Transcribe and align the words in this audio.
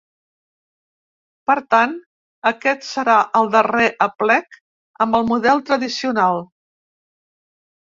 Per 1.51 1.55
tant, 1.73 1.93
aquest 2.53 2.87
serà 2.89 3.19
el 3.43 3.53
darrer 3.59 3.93
aplec 4.09 4.61
amb 5.07 5.23
el 5.23 5.33
model 5.33 5.67
tradicional. 5.73 6.47